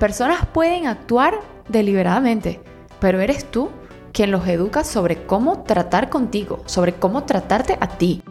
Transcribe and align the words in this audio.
personas 0.00 0.46
pueden 0.46 0.88
actuar 0.88 1.38
deliberadamente, 1.68 2.60
pero 2.98 3.20
eres 3.20 3.48
tú 3.48 3.70
quien 4.12 4.32
los 4.32 4.48
educa 4.48 4.82
sobre 4.82 5.24
cómo 5.26 5.62
tratar 5.62 6.08
contigo, 6.08 6.62
sobre 6.66 6.94
cómo 6.94 7.22
tratarte 7.22 7.76
a 7.80 7.86
ti. 7.86 8.22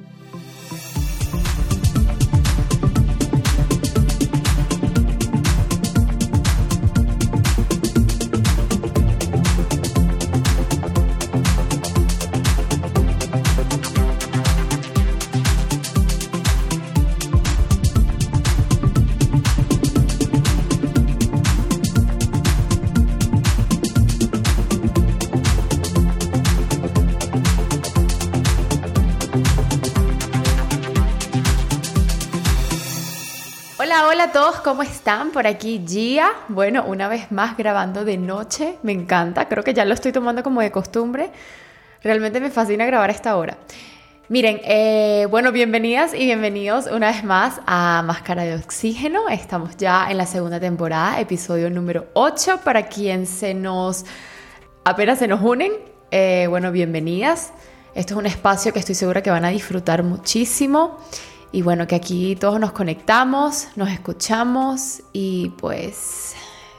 Hola, 34.07 34.25
a 34.25 34.31
todos, 34.31 34.61
¿cómo 34.61 34.81
están? 34.81 35.31
Por 35.31 35.45
aquí 35.45 35.83
Gia. 35.85 36.31
Bueno, 36.47 36.85
una 36.85 37.09
vez 37.09 37.33
más 37.33 37.57
grabando 37.57 38.05
de 38.05 38.17
noche, 38.17 38.77
me 38.81 38.93
encanta, 38.93 39.49
creo 39.49 39.61
que 39.61 39.73
ya 39.73 39.83
lo 39.83 39.93
estoy 39.93 40.13
tomando 40.13 40.41
como 40.41 40.61
de 40.61 40.71
costumbre. 40.71 41.31
Realmente 42.01 42.39
me 42.39 42.49
fascina 42.49 42.85
grabar 42.85 43.09
a 43.09 43.13
esta 43.13 43.35
hora. 43.35 43.57
Miren, 44.29 44.61
eh, 44.63 45.27
bueno, 45.29 45.51
bienvenidas 45.51 46.13
y 46.13 46.25
bienvenidos 46.25 46.87
una 46.87 47.11
vez 47.11 47.25
más 47.25 47.59
a 47.65 48.01
Máscara 48.05 48.43
de 48.43 48.55
Oxígeno. 48.55 49.27
Estamos 49.27 49.75
ya 49.75 50.09
en 50.09 50.17
la 50.17 50.25
segunda 50.25 50.61
temporada, 50.61 51.19
episodio 51.19 51.69
número 51.69 52.07
8. 52.13 52.61
Para 52.63 52.87
quien 52.87 53.25
se 53.25 53.53
nos 53.53 54.05
apenas 54.85 55.19
se 55.19 55.27
nos 55.27 55.41
unen, 55.41 55.73
eh, 56.11 56.47
bueno, 56.47 56.71
bienvenidas. 56.71 57.51
Esto 57.95 58.13
es 58.13 58.17
un 58.17 58.27
espacio 58.27 58.71
que 58.71 58.79
estoy 58.79 58.95
segura 58.95 59.21
que 59.21 59.29
van 59.29 59.43
a 59.43 59.49
disfrutar 59.49 60.03
muchísimo. 60.03 60.99
Y 61.51 61.63
bueno, 61.63 61.87
que 61.87 61.95
aquí 61.95 62.35
todos 62.35 62.59
nos 62.59 62.71
conectamos, 62.71 63.69
nos 63.75 63.89
escuchamos 63.89 65.01
y 65.13 65.49
pues 65.57 66.35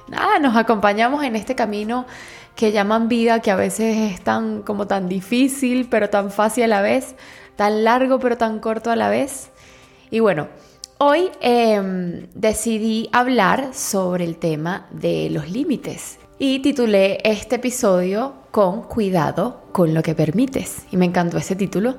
nada, 0.09 0.39
nos 0.39 0.57
acompañamos 0.57 1.25
en 1.25 1.35
este 1.35 1.55
camino 1.57 2.07
que 2.55 2.73
llaman 2.73 3.09
vida, 3.09 3.41
que 3.41 3.51
a 3.51 3.57
veces 3.57 4.13
es 4.13 4.23
tan 4.23 4.63
como 4.63 4.87
tan 4.87 5.09
difícil, 5.09 5.89
pero 5.91 6.11
tan 6.11 6.31
fácil 6.31 6.65
a 6.65 6.69
la 6.69 6.83
vez, 6.83 7.15
tan 7.57 7.85
largo 7.85 8.21
pero 8.21 8.37
tan 8.37 8.61
corto 8.61 8.91
a 8.91 8.97
la 8.97 9.09
vez. 9.09 9.51
Y 10.11 10.21
bueno, 10.21 10.49
hoy 10.99 11.31
em, 11.41 12.29
decidí 12.35 13.09
hablar 13.13 13.71
sobre 13.73 14.25
el 14.25 14.37
tema 14.37 14.87
de 14.91 15.31
los 15.31 15.51
límites 15.51 16.19
y 16.39 16.61
titulé 16.61 17.19
este 17.25 17.57
episodio 17.57 18.35
con 18.51 18.83
cuidado 18.83 19.63
con 19.73 19.95
lo 19.95 20.03
que 20.03 20.15
permites. 20.15 20.87
Y 20.93 20.97
me 20.97 21.07
encantó 21.07 21.39
ese 21.39 21.57
título 21.57 21.97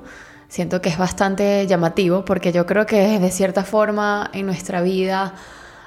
siento 0.52 0.82
que 0.82 0.90
es 0.90 0.98
bastante 0.98 1.66
llamativo 1.66 2.26
porque 2.26 2.52
yo 2.52 2.66
creo 2.66 2.84
que 2.84 3.18
de 3.18 3.30
cierta 3.30 3.64
forma 3.64 4.28
en 4.34 4.44
nuestra 4.44 4.82
vida 4.82 5.34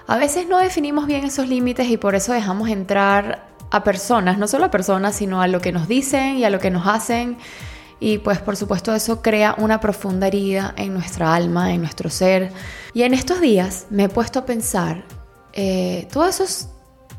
a 0.08 0.18
veces 0.18 0.48
no 0.48 0.58
definimos 0.58 1.06
bien 1.06 1.24
esos 1.24 1.48
límites 1.48 1.88
y 1.88 1.98
por 1.98 2.16
eso 2.16 2.34
dejamos 2.34 2.70
entrar 2.70 3.46
a 3.70 3.84
personas, 3.84 4.40
no 4.40 4.48
solo 4.48 4.66
a 4.66 4.72
personas, 4.72 5.16
sino 5.16 5.40
a 5.40 5.48
lo 5.48 5.62
que 5.62 5.72
nos 5.72 5.88
dicen 5.88 6.38
y 6.40 6.46
a 6.46 6.50
lo 6.50 6.58
que 6.58 6.72
nos 6.72 6.88
hacen. 6.88 7.38
Y 8.00 8.18
pues 8.18 8.40
por 8.40 8.56
supuesto 8.56 8.96
eso 8.96 9.22
crea 9.22 9.54
una 9.60 9.80
profunda 9.80 10.26
herida 10.26 10.74
en 10.78 10.96
nuestra 10.96 11.36
alma, 11.36 11.72
en 11.72 11.82
nuestro 11.82 12.10
ser. 12.10 12.52
Y 12.96 13.04
en 13.04 13.14
estos 13.14 13.42
días 13.42 13.86
me 13.92 14.06
he 14.06 14.10
puesto 14.10 14.40
a 14.40 14.46
pensar 14.48 15.04
eh, 15.54 16.08
todo, 16.12 16.28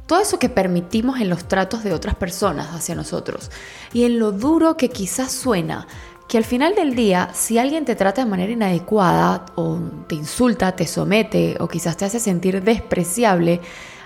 todo 0.06 0.20
eso 0.20 0.40
que 0.40 0.48
permitimos 0.48 1.20
en 1.20 1.28
los 1.28 1.46
tratos 1.46 1.84
de 1.84 1.94
otras 1.94 2.16
personas 2.16 2.74
hacia 2.74 2.96
nosotros 2.96 3.52
y 3.92 4.02
en 4.02 4.18
lo 4.18 4.32
duro 4.32 4.76
que 4.76 4.88
quizás 4.88 5.30
suena 5.30 5.86
que 6.28 6.38
al 6.38 6.44
final 6.44 6.74
del 6.74 6.94
día, 6.94 7.30
si 7.32 7.58
alguien 7.58 7.84
te 7.84 7.94
trata 7.94 8.24
de 8.24 8.30
manera 8.30 8.52
inadecuada 8.52 9.46
o 9.54 9.78
te 10.08 10.16
insulta, 10.16 10.74
te 10.74 10.86
somete 10.86 11.56
o 11.60 11.68
quizás 11.68 11.96
te 11.96 12.04
hace 12.04 12.18
sentir 12.18 12.62
despreciable, 12.62 13.60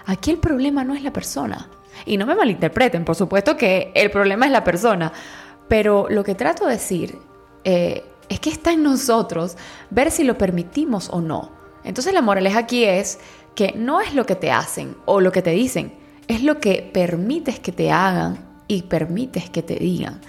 aquí 0.06 0.31
el 0.31 0.38
problema 0.38 0.84
no 0.84 0.94
es 0.94 1.03
la 1.03 1.12
persona. 1.12 1.69
Y 2.04 2.16
no 2.16 2.26
me 2.26 2.34
malinterpreten, 2.34 3.04
por 3.04 3.16
supuesto 3.16 3.56
que 3.56 3.92
el 3.94 4.10
problema 4.10 4.47
es 4.47 4.53
la 4.53 4.64
persona, 4.64 5.12
pero 5.69 6.06
lo 6.10 6.25
que 6.25 6.34
trato 6.34 6.66
de 6.66 6.72
decir 6.72 7.19
eh, 7.64 8.04
es 8.28 8.41
que 8.41 8.50
está 8.50 8.72
en 8.72 8.82
nosotros 8.82 9.56
ver 9.91 10.10
si 10.10 10.25
lo 10.25 10.37
permitimos 10.37 11.08
o 11.10 11.20
no. 11.20 11.50
Entonces 11.84 12.12
la 12.12 12.22
moraleja 12.22 12.60
aquí 12.60 12.84
es 12.84 13.19
que 13.54 13.72
no 13.76 14.00
es 14.00 14.14
lo 14.14 14.26
que 14.26 14.37
te 14.37 14.50
hacen 14.50 14.97
o 15.06 15.20
lo 15.20 15.32
que 15.32 15.42
te 15.42 15.50
dicen, 15.50 15.94
es 16.28 16.42
lo 16.42 16.60
que 16.60 16.88
permites 16.92 17.58
que 17.60 17.72
te 17.72 17.91
hagan 17.91 18.38
y 18.69 18.82
permites 18.82 19.50
que 19.50 19.62
te 19.62 19.76
digan. 19.76 20.20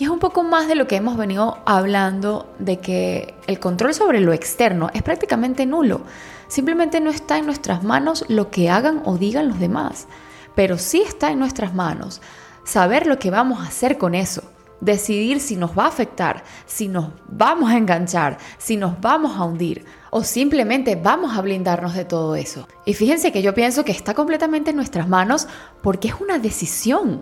Y 0.00 0.04
es 0.04 0.08
un 0.08 0.18
poco 0.18 0.42
más 0.42 0.66
de 0.66 0.76
lo 0.76 0.86
que 0.86 0.96
hemos 0.96 1.18
venido 1.18 1.58
hablando 1.66 2.50
de 2.58 2.78
que 2.78 3.34
el 3.46 3.60
control 3.60 3.92
sobre 3.92 4.20
lo 4.20 4.32
externo 4.32 4.88
es 4.94 5.02
prácticamente 5.02 5.66
nulo. 5.66 6.00
Simplemente 6.48 7.02
no 7.02 7.10
está 7.10 7.36
en 7.36 7.44
nuestras 7.44 7.84
manos 7.84 8.24
lo 8.28 8.50
que 8.50 8.70
hagan 8.70 9.02
o 9.04 9.18
digan 9.18 9.48
los 9.48 9.60
demás. 9.60 10.06
Pero 10.54 10.78
sí 10.78 11.02
está 11.02 11.30
en 11.30 11.38
nuestras 11.38 11.74
manos 11.74 12.22
saber 12.64 13.06
lo 13.06 13.18
que 13.18 13.30
vamos 13.30 13.60
a 13.60 13.66
hacer 13.66 13.98
con 13.98 14.14
eso. 14.14 14.42
Decidir 14.80 15.38
si 15.38 15.56
nos 15.56 15.78
va 15.78 15.84
a 15.84 15.88
afectar, 15.88 16.44
si 16.64 16.88
nos 16.88 17.10
vamos 17.28 17.70
a 17.70 17.76
enganchar, 17.76 18.38
si 18.56 18.78
nos 18.78 18.98
vamos 19.02 19.36
a 19.36 19.44
hundir 19.44 19.84
o 20.08 20.24
simplemente 20.24 20.96
vamos 20.96 21.36
a 21.36 21.42
blindarnos 21.42 21.92
de 21.92 22.06
todo 22.06 22.36
eso. 22.36 22.66
Y 22.86 22.94
fíjense 22.94 23.32
que 23.32 23.42
yo 23.42 23.52
pienso 23.52 23.84
que 23.84 23.92
está 23.92 24.14
completamente 24.14 24.70
en 24.70 24.76
nuestras 24.76 25.10
manos 25.10 25.46
porque 25.82 26.08
es 26.08 26.14
una 26.22 26.38
decisión 26.38 27.20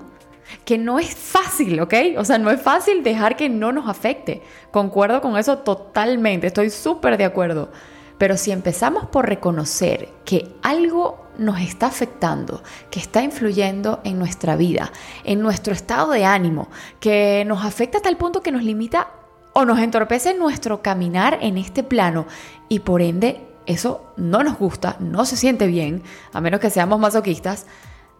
que 0.64 0.78
no 0.78 0.98
es 0.98 1.14
fácil, 1.14 1.80
¿ok? 1.80 1.94
O 2.16 2.24
sea, 2.24 2.38
no 2.38 2.50
es 2.50 2.60
fácil 2.60 3.02
dejar 3.02 3.36
que 3.36 3.48
no 3.48 3.72
nos 3.72 3.88
afecte. 3.88 4.42
Concuerdo 4.70 5.20
con 5.20 5.36
eso 5.36 5.58
totalmente, 5.58 6.46
estoy 6.46 6.70
súper 6.70 7.16
de 7.16 7.24
acuerdo. 7.24 7.70
Pero 8.18 8.36
si 8.36 8.50
empezamos 8.50 9.06
por 9.06 9.28
reconocer 9.28 10.08
que 10.24 10.54
algo 10.62 11.28
nos 11.38 11.60
está 11.60 11.86
afectando, 11.86 12.62
que 12.90 12.98
está 12.98 13.22
influyendo 13.22 14.00
en 14.02 14.18
nuestra 14.18 14.56
vida, 14.56 14.90
en 15.24 15.40
nuestro 15.40 15.72
estado 15.72 16.10
de 16.10 16.24
ánimo, 16.24 16.68
que 16.98 17.44
nos 17.46 17.64
afecta 17.64 17.98
a 17.98 18.02
tal 18.02 18.16
punto 18.16 18.42
que 18.42 18.50
nos 18.50 18.64
limita 18.64 19.08
o 19.52 19.64
nos 19.64 19.78
entorpece 19.78 20.34
nuestro 20.34 20.82
caminar 20.82 21.38
en 21.40 21.58
este 21.58 21.84
plano 21.84 22.26
y 22.68 22.80
por 22.80 23.02
ende 23.02 23.46
eso 23.66 24.12
no 24.16 24.42
nos 24.42 24.58
gusta, 24.58 24.96
no 24.98 25.24
se 25.24 25.36
siente 25.36 25.66
bien, 25.66 26.02
a 26.32 26.40
menos 26.40 26.58
que 26.60 26.70
seamos 26.70 26.98
masoquistas, 26.98 27.66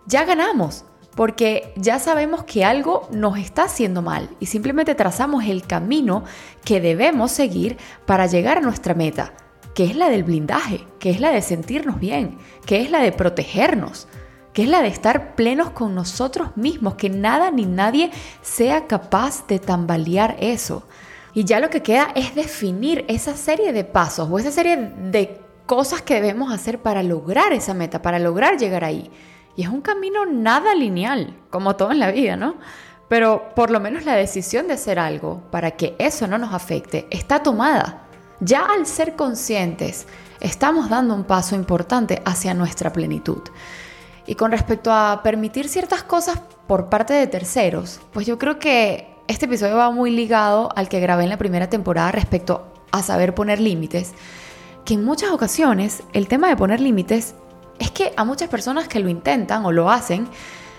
ya 0.07 0.25
ganamos 0.25 0.85
porque 1.19 1.73
ya 1.75 1.99
sabemos 1.99 2.45
que 2.45 2.65
algo 2.65 3.09
nos 3.11 3.39
está 3.39 3.65
haciendo 3.65 4.03
mal 4.03 4.31
y 4.39 4.47
simplemente 4.47 4.95
trazamos 4.95 5.43
el 5.47 5.67
camino 5.67 6.23
que 6.65 6.81
debemos 6.81 7.33
seguir 7.33 7.77
para 8.07 8.27
llegar 8.27 8.59
a 8.59 8.61
nuestra 8.61 8.95
meta, 8.95 9.33
que 9.75 9.83
es 9.83 9.97
la 9.97 10.11
del 10.11 10.23
blindaje, 10.23 10.87
que 11.01 11.11
es 11.11 11.19
la 11.19 11.33
de 11.33 11.43
sentirnos 11.43 11.99
bien, 11.99 12.39
que 12.67 12.83
es 12.83 12.93
la 12.93 13.01
de 13.01 13.11
protegernos, 13.11 14.07
que 14.53 14.63
es 14.63 14.69
la 14.69 14.81
de 14.81 14.87
estar 14.87 15.35
plenos 15.35 15.71
con 15.71 15.93
nosotros 15.93 16.57
mismos, 16.57 16.95
que 16.95 17.11
nada 17.11 17.51
ni 17.51 17.67
nadie 17.67 18.13
sea 18.41 18.87
capaz 18.87 19.45
de 19.49 19.59
tambalear 19.59 20.37
eso. 20.39 20.85
Y 21.35 21.43
ya 21.43 21.59
lo 21.59 21.69
que 21.69 21.83
queda 21.83 22.13
es 22.15 22.37
definir 22.37 23.05
esa 23.09 23.37
serie 23.37 23.73
de 23.73 23.83
pasos 23.83 24.29
o 24.31 24.39
esa 24.39 24.53
serie 24.53 24.77
de 24.77 25.41
cosas 25.67 26.01
que 26.01 26.15
debemos 26.15 26.53
hacer 26.53 26.79
para 26.79 27.03
lograr 27.03 27.53
esa 27.53 27.75
meta, 27.75 28.03
para 28.03 28.21
lograr 28.21 28.57
llegar 28.57 28.85
ahí. 28.85 29.11
Y 29.59 29.65
es 29.65 29.71
un 29.71 29.81
camino 29.81 30.25
nada 30.25 30.73
lineal, 30.77 31.37
como 31.51 31.75
todo 31.75 31.91
en 31.91 31.99
la 31.99 32.13
vida, 32.13 32.37
¿no? 32.37 32.55
Pero 33.09 33.51
por 33.57 33.71
lo 33.71 33.81
menos 33.81 34.05
la 34.05 34.15
decisión 34.15 34.69
de 34.69 34.75
hacer 34.75 35.01
algo 35.01 35.43
para 35.51 35.73
que 35.73 35.97
eso 35.99 36.29
no 36.29 36.39
nos 36.39 36.55
afecte 36.55 37.09
está 37.11 37.43
tomada. 37.43 38.05
Ya 38.39 38.65
al 38.65 38.87
ser 38.87 39.17
conscientes, 39.17 40.07
estamos 40.39 40.89
dando 40.89 41.13
un 41.13 41.25
paso 41.25 41.57
importante 41.57 42.23
hacia 42.25 42.55
nuestra 42.55 42.93
plenitud. 42.93 43.43
Y 44.27 44.37
con 44.37 44.53
respecto 44.53 44.93
a 44.93 45.23
permitir 45.25 45.69
ciertas 45.69 46.05
cosas 46.05 46.41
por 46.69 46.89
parte 46.89 47.15
de 47.15 47.27
terceros, 47.27 48.01
pues 48.13 48.29
yo 48.29 48.39
creo 48.39 48.61
que 48.61 49.13
este 49.27 49.47
episodio 49.47 49.75
va 49.75 49.91
muy 49.91 50.13
ligado 50.13 50.69
al 50.77 50.89
que 50.89 51.01
grabé 51.01 51.25
en 51.25 51.31
la 51.31 51.37
primera 51.37 51.69
temporada 51.69 52.13
respecto 52.13 52.73
a 52.93 53.03
saber 53.03 53.35
poner 53.35 53.59
límites, 53.59 54.13
que 54.85 54.95
en 54.95 55.05
muchas 55.05 55.31
ocasiones 55.31 56.05
el 56.13 56.29
tema 56.29 56.47
de 56.47 56.55
poner 56.55 56.79
límites 56.79 57.35
es 57.79 57.91
que 57.91 58.13
a 58.17 58.25
muchas 58.25 58.49
personas 58.49 58.89
que 58.89 59.01
lo 59.01 59.09
intentan 59.09 59.65
o 59.65 59.73
lo 59.73 59.91
hacen, 59.91 60.29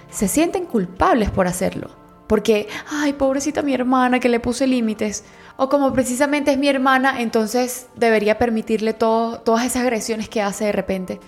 se 0.10 0.28
sienten 0.28 0.66
culpables 0.66 1.30
por 1.30 1.48
hacerlo. 1.48 1.90
Porque, 2.28 2.68
ay, 2.90 3.13
pobrecita 3.13 3.62
mi 3.62 3.74
hermana 3.74 4.19
que 4.19 4.30
le 4.30 4.40
puse 4.40 4.68
límites. 4.68 5.24
O 5.57 5.68
como 5.68 5.92
precisamente 5.94 6.51
es 6.51 6.57
mi 6.57 6.68
hermana, 6.68 7.22
entonces 7.22 7.88
debería 7.96 8.38
permitirle 8.38 8.94
todo, 8.94 9.40
todas 9.40 9.66
esas 9.66 9.81
agresiones 9.81 10.30
que 10.30 10.42
hace 10.42 10.66
de 10.66 10.72
repente. 10.72 11.19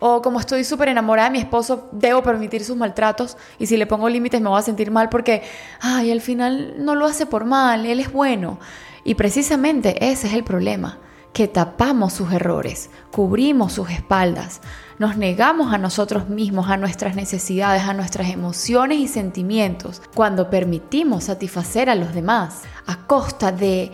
O 0.00 0.20
como 0.22 0.40
estoy 0.40 0.64
súper 0.64 0.88
enamorada 0.88 1.28
de 1.28 1.32
mi 1.32 1.38
esposo, 1.38 1.88
debo 1.92 2.22
permitir 2.22 2.64
sus 2.64 2.76
maltratos. 2.76 3.36
Y 3.58 3.66
si 3.66 3.76
le 3.76 3.86
pongo 3.86 4.08
límites 4.08 4.40
me 4.40 4.48
voy 4.48 4.58
a 4.58 4.62
sentir 4.62 4.90
mal 4.90 5.08
porque, 5.08 5.42
ay, 5.80 6.10
al 6.10 6.20
final 6.20 6.74
no 6.78 6.94
lo 6.94 7.06
hace 7.06 7.26
por 7.26 7.44
mal, 7.44 7.86
él 7.86 8.00
es 8.00 8.12
bueno. 8.12 8.58
Y 9.04 9.14
precisamente 9.14 10.10
ese 10.10 10.26
es 10.26 10.34
el 10.34 10.44
problema 10.44 10.98
que 11.32 11.48
tapamos 11.48 12.12
sus 12.14 12.32
errores, 12.32 12.90
cubrimos 13.12 13.72
sus 13.72 13.90
espaldas, 13.90 14.60
nos 14.98 15.16
negamos 15.16 15.72
a 15.72 15.78
nosotros 15.78 16.28
mismos, 16.28 16.68
a 16.68 16.76
nuestras 16.76 17.14
necesidades, 17.14 17.82
a 17.82 17.94
nuestras 17.94 18.30
emociones 18.30 18.98
y 18.98 19.08
sentimientos, 19.08 20.02
cuando 20.14 20.50
permitimos 20.50 21.24
satisfacer 21.24 21.88
a 21.88 21.94
los 21.94 22.14
demás 22.14 22.62
a 22.86 23.06
costa 23.06 23.52
de, 23.52 23.92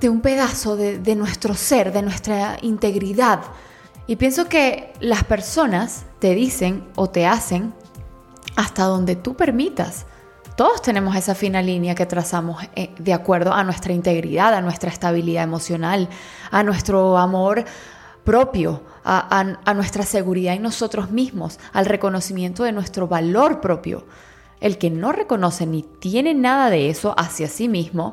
de 0.00 0.08
un 0.08 0.20
pedazo 0.20 0.76
de, 0.76 0.98
de 0.98 1.16
nuestro 1.16 1.54
ser, 1.54 1.92
de 1.92 2.02
nuestra 2.02 2.58
integridad. 2.62 3.40
Y 4.06 4.16
pienso 4.16 4.48
que 4.48 4.92
las 5.00 5.24
personas 5.24 6.04
te 6.20 6.34
dicen 6.34 6.84
o 6.94 7.08
te 7.08 7.26
hacen 7.26 7.74
hasta 8.56 8.84
donde 8.84 9.16
tú 9.16 9.34
permitas. 9.34 10.06
Todos 10.60 10.82
tenemos 10.82 11.16
esa 11.16 11.34
fina 11.34 11.62
línea 11.62 11.94
que 11.94 12.04
trazamos 12.04 12.62
eh, 12.76 12.90
de 12.98 13.14
acuerdo 13.14 13.54
a 13.54 13.64
nuestra 13.64 13.94
integridad, 13.94 14.52
a 14.52 14.60
nuestra 14.60 14.90
estabilidad 14.90 15.42
emocional, 15.42 16.06
a 16.50 16.62
nuestro 16.62 17.16
amor 17.16 17.64
propio, 18.24 18.82
a, 19.02 19.72
nuestra 19.74 20.02
seguridad 20.02 20.52
en 20.52 20.60
nosotros 20.60 21.12
mismos, 21.12 21.58
al 21.72 21.86
reconocimiento 21.86 22.64
de 22.64 22.72
nuestro 22.72 23.08
valor 23.08 23.62
propio. 23.62 24.04
El 24.60 24.76
que 24.76 24.90
no 24.90 25.12
reconoce 25.12 25.64
ni 25.64 25.82
tiene 25.82 26.34
nada 26.34 26.68
de 26.68 26.90
eso 26.90 27.14
hacia 27.16 27.48
sí 27.48 27.66
mismo, 27.66 28.12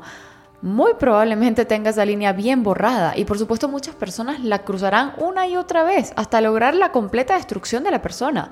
muy 0.62 0.94
probablemente 0.94 1.66
tenga 1.66 1.90
esa 1.90 2.06
línea 2.06 2.32
bien 2.32 2.64
borrada 2.64 3.18
y 3.18 3.26
por 3.26 3.38
supuesto 3.38 3.68
muchas 3.68 3.96
personas 3.96 4.40
la 4.40 4.64
cruzarán 4.64 5.16
una 5.18 5.50
y 5.50 5.58
otra 5.58 5.84
vez 5.84 6.14
hasta 6.16 6.40
lograr 6.40 6.76
la 6.76 6.94
completa 6.94 7.36
destrucción 7.36 7.84
de 7.84 7.92
la 7.92 8.02
persona. 8.02 8.52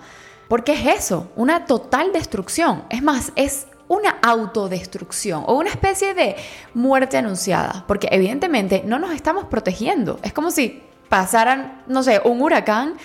Porque 0.50 0.74
es 0.74 0.86
eso, 0.86 1.32
una 1.38 1.66
total 1.66 2.12
destrucción. 2.12 2.84
Es 2.90 3.02
más, 3.02 3.32
es 3.36 3.68
una 3.88 4.18
autodestrucción 4.22 5.44
o 5.48 5.56
una 5.56 5.70
especie 5.70 6.14
de 6.14 6.36
muerte 6.74 7.18
anunciada, 7.18 7.84
porque 7.88 8.08
evidentemente 8.12 8.84
no 8.86 9.00
nos 9.00 9.12
estamos 9.12 9.46
protegiendo. 9.46 10.20
Es 10.24 10.34
como 10.34 10.52
si 10.52 10.84
pasaran, 11.10 11.84
no 11.88 12.04
sé, 12.04 12.22
un 12.24 12.42
huracán 12.42 12.96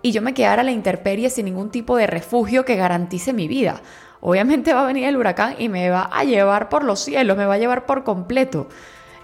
y 0.00 0.12
yo 0.12 0.22
me 0.22 0.34
quedara 0.34 0.62
a 0.62 0.64
la 0.64 0.70
intemperie 0.70 1.30
sin 1.30 1.46
ningún 1.46 1.70
tipo 1.70 1.96
de 1.96 2.06
refugio 2.06 2.64
que 2.64 2.76
garantice 2.76 3.32
mi 3.32 3.48
vida. 3.48 3.82
Obviamente 4.20 4.74
va 4.74 4.82
a 4.82 4.86
venir 4.86 5.04
el 5.04 5.16
huracán 5.16 5.56
y 5.58 5.68
me 5.68 5.90
va 5.90 6.08
a 6.12 6.24
llevar 6.24 6.68
por 6.68 6.84
los 6.84 7.00
cielos, 7.00 7.36
me 7.36 7.46
va 7.46 7.54
a 7.54 7.58
llevar 7.58 7.86
por 7.86 8.04
completo. 8.04 8.68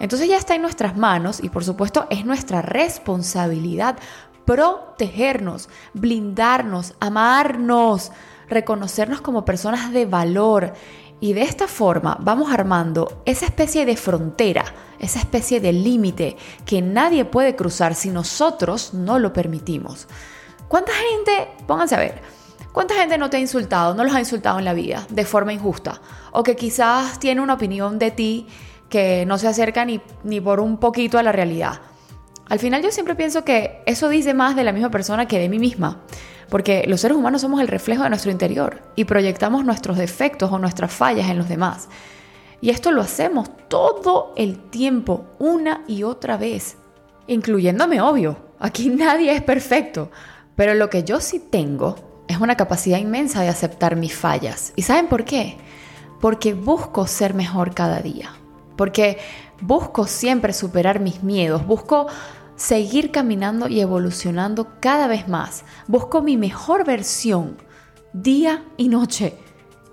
Entonces 0.00 0.28
ya 0.28 0.36
está 0.36 0.54
en 0.54 0.62
nuestras 0.62 0.96
manos 0.96 1.42
y 1.42 1.48
por 1.48 1.64
supuesto 1.64 2.06
es 2.10 2.24
nuestra 2.24 2.62
responsabilidad 2.62 3.96
protegernos, 4.44 5.68
blindarnos, 5.94 6.94
amarnos, 7.00 8.12
reconocernos 8.48 9.20
como 9.20 9.44
personas 9.44 9.92
de 9.92 10.06
valor, 10.06 10.74
y 11.20 11.32
de 11.32 11.42
esta 11.42 11.68
forma 11.68 12.16
vamos 12.20 12.52
armando 12.52 13.22
esa 13.24 13.46
especie 13.46 13.86
de 13.86 13.96
frontera, 13.96 14.64
esa 14.98 15.18
especie 15.18 15.60
de 15.60 15.72
límite 15.72 16.36
que 16.64 16.82
nadie 16.82 17.24
puede 17.24 17.56
cruzar 17.56 17.94
si 17.94 18.10
nosotros 18.10 18.94
no 18.94 19.18
lo 19.18 19.32
permitimos. 19.32 20.06
¿Cuánta 20.68 20.92
gente, 20.92 21.48
pónganse 21.66 21.94
a 21.94 22.00
ver, 22.00 22.20
cuánta 22.72 22.94
gente 22.94 23.18
no 23.18 23.30
te 23.30 23.36
ha 23.36 23.40
insultado, 23.40 23.94
no 23.94 24.04
los 24.04 24.14
ha 24.14 24.20
insultado 24.20 24.58
en 24.58 24.64
la 24.64 24.74
vida 24.74 25.06
de 25.08 25.24
forma 25.24 25.52
injusta? 25.52 26.00
O 26.32 26.42
que 26.42 26.56
quizás 26.56 27.18
tiene 27.18 27.40
una 27.40 27.54
opinión 27.54 27.98
de 27.98 28.10
ti 28.10 28.46
que 28.88 29.24
no 29.26 29.38
se 29.38 29.48
acerca 29.48 29.84
ni, 29.84 30.00
ni 30.24 30.40
por 30.40 30.60
un 30.60 30.78
poquito 30.78 31.18
a 31.18 31.22
la 31.22 31.32
realidad. 31.32 31.80
Al 32.48 32.58
final 32.58 32.82
yo 32.82 32.90
siempre 32.90 33.14
pienso 33.14 33.44
que 33.44 33.82
eso 33.86 34.08
dice 34.08 34.34
más 34.34 34.54
de 34.56 34.64
la 34.64 34.72
misma 34.72 34.90
persona 34.90 35.26
que 35.26 35.38
de 35.38 35.48
mí 35.48 35.58
misma. 35.58 36.02
Porque 36.50 36.84
los 36.86 37.00
seres 37.00 37.16
humanos 37.16 37.40
somos 37.40 37.60
el 37.60 37.68
reflejo 37.68 38.02
de 38.02 38.10
nuestro 38.10 38.30
interior 38.30 38.82
y 38.96 39.04
proyectamos 39.04 39.64
nuestros 39.64 39.96
defectos 39.96 40.52
o 40.52 40.58
nuestras 40.58 40.92
fallas 40.92 41.28
en 41.30 41.38
los 41.38 41.48
demás. 41.48 41.88
Y 42.60 42.70
esto 42.70 42.90
lo 42.90 43.02
hacemos 43.02 43.50
todo 43.68 44.32
el 44.36 44.58
tiempo, 44.70 45.26
una 45.38 45.82
y 45.86 46.02
otra 46.02 46.36
vez, 46.36 46.76
incluyéndome, 47.26 48.00
obvio. 48.00 48.38
Aquí 48.58 48.88
nadie 48.90 49.34
es 49.34 49.42
perfecto, 49.42 50.10
pero 50.56 50.74
lo 50.74 50.90
que 50.90 51.04
yo 51.04 51.20
sí 51.20 51.38
tengo 51.38 52.24
es 52.28 52.38
una 52.38 52.56
capacidad 52.56 52.98
inmensa 52.98 53.42
de 53.42 53.48
aceptar 53.48 53.96
mis 53.96 54.14
fallas. 54.14 54.72
¿Y 54.76 54.82
saben 54.82 55.08
por 55.08 55.24
qué? 55.24 55.58
Porque 56.20 56.54
busco 56.54 57.06
ser 57.06 57.34
mejor 57.34 57.74
cada 57.74 58.00
día. 58.00 58.30
Porque 58.76 59.18
busco 59.66 60.06
siempre 60.06 60.52
superar 60.52 61.00
mis 61.00 61.22
miedos, 61.22 61.66
busco 61.66 62.06
seguir 62.54 63.10
caminando 63.10 63.66
y 63.66 63.80
evolucionando 63.80 64.68
cada 64.78 65.06
vez 65.06 65.26
más. 65.26 65.64
Busco 65.86 66.20
mi 66.22 66.36
mejor 66.36 66.84
versión 66.84 67.56
día 68.12 68.62
y 68.76 68.88
noche. 68.88 69.34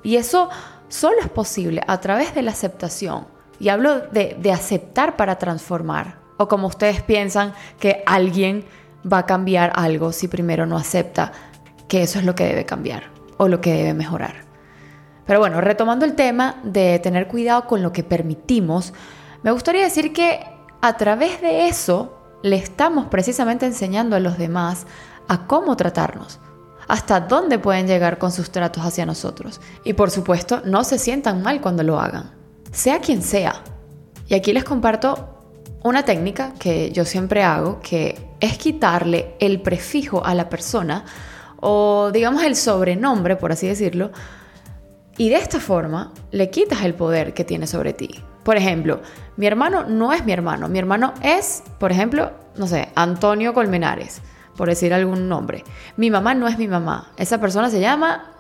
Y 0.04 0.18
eso 0.18 0.50
solo 0.90 1.20
es 1.22 1.30
posible 1.30 1.82
a 1.88 2.00
través 2.02 2.36
de 2.36 2.42
la 2.42 2.52
aceptación. 2.52 3.28
Y 3.60 3.70
hablo 3.70 4.00
de, 4.00 4.52
aceptar 4.52 5.16
para 5.16 5.38
transformar. 5.38 6.20
O 6.38 6.48
como 6.48 6.68
ustedes 6.68 7.02
piensan 7.02 7.54
que 7.80 8.04
alguien 8.06 8.66
va 9.12 9.20
a 9.20 9.26
cambiar 9.26 9.72
algo 9.76 10.12
si 10.12 10.28
primero 10.28 10.66
no 10.66 10.76
acepta 10.76 11.32
que 11.88 12.04
eso 12.04 12.20
es 12.20 12.26
lo 12.26 12.36
que 12.36 12.46
debe 12.46 12.66
cambiar 12.66 13.04
o 13.38 13.48
lo 13.48 13.62
que 13.62 13.74
debe 13.74 13.94
mejorar. 13.94 14.36
Pero 15.26 15.40
bueno, 15.40 15.62
retomando 15.62 16.04
el 16.04 16.16
tema 16.16 16.56
de 16.64 17.00
tener 17.00 17.28
cuidado 17.28 17.68
con 17.68 17.82
lo 17.82 17.94
que 17.94 18.04
permitimos, 18.04 18.94
me 19.44 19.52
gustaría 19.52 19.84
decir 19.84 20.14
que 20.14 20.46
a 20.82 20.98
través 20.98 21.42
de 21.42 21.68
eso 21.68 22.18
le 22.44 22.56
estamos 22.56 23.08
precisamente 23.08 23.66
enseñando 23.66 24.16
a 24.16 24.20
los 24.20 24.38
demás 24.38 24.86
a 25.28 25.48
cómo 25.48 25.76
tratarnos, 25.78 26.40
hasta 26.88 27.20
dónde 27.22 27.60
pueden 27.60 27.88
llegar 27.88 28.18
con 28.18 28.32
sus 28.32 28.52
tratos 28.52 28.84
hacia 28.84 29.06
nosotros. 29.06 29.62
Y 29.84 29.94
por 29.94 30.12
supuesto, 30.12 30.62
no 30.66 30.84
se 30.84 31.00
sientan 31.00 31.42
mal 31.42 31.62
cuando 31.62 31.84
lo 31.84 32.00
hagan, 32.00 32.32
sea 32.72 33.00
quien 33.00 33.22
sea. 33.22 33.64
Y 34.28 34.34
aquí 34.34 34.54
les 34.54 34.64
comparto 34.64 35.40
una 35.84 36.04
técnica 36.04 36.54
que 36.60 36.92
yo 36.92 37.06
siempre 37.06 37.44
hago, 37.44 37.80
que 37.82 38.30
es 38.40 38.58
quitarle 38.58 39.36
el 39.40 39.62
prefijo 39.62 40.24
a 40.24 40.36
la 40.36 40.50
persona 40.50 41.06
o 41.60 42.12
digamos 42.12 42.44
el 42.44 42.56
sobrenombre, 42.56 43.36
por 43.36 43.52
así 43.52 43.68
decirlo, 43.68 44.12
y 45.18 45.30
de 45.30 45.36
esta 45.36 45.60
forma 45.60 46.14
le 46.32 46.50
quitas 46.50 46.84
el 46.84 46.96
poder 46.96 47.34
que 47.34 47.44
tiene 47.44 47.68
sobre 47.68 47.94
ti. 47.94 48.10
Por 48.44 48.58
ejemplo, 48.58 49.02
mi 49.38 49.46
hermano 49.46 49.86
no 49.86 50.14
es 50.14 50.26
mi 50.26 50.32
hermano. 50.32 50.68
Mi 50.68 50.80
hermano 50.80 51.14
es, 51.22 51.64
por 51.80 51.92
ejemplo, 51.92 52.32
no 52.56 52.68
sé, 52.68 52.90
Antonio 52.96 53.54
Colmenares, 53.54 54.22
por 54.56 54.68
decir 54.68 54.94
algún 54.94 55.30
nombre. 55.30 55.64
Mi 55.98 56.10
mamá 56.10 56.34
no 56.34 56.48
es 56.48 56.58
mi 56.58 56.68
mamá. 56.68 57.12
Esa 57.18 57.40
persona 57.40 57.70
se 57.70 57.80
llama 57.80 58.32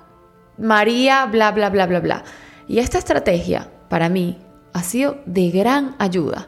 María, 0.57 1.25
bla, 1.25 1.51
bla, 1.51 1.69
bla, 1.69 1.85
bla, 1.85 1.99
bla. 1.99 2.23
Y 2.67 2.79
esta 2.79 2.97
estrategia, 2.97 3.67
para 3.89 4.09
mí, 4.09 4.37
ha 4.73 4.83
sido 4.83 5.17
de 5.25 5.49
gran 5.51 5.95
ayuda. 5.99 6.47